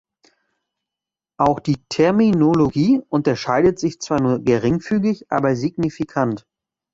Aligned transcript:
Auch 1.37 1.59
die 1.59 1.77
Terminologie 1.87 3.03
unterscheidet 3.09 3.77
sich 3.77 3.99
zwar 3.99 4.19
nur 4.19 4.39
geringfügig 4.39 5.29
aber 5.31 5.55
signifikant. 5.55 6.47